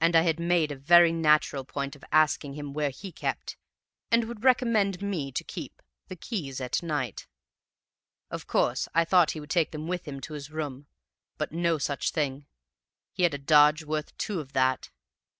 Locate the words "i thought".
8.96-9.30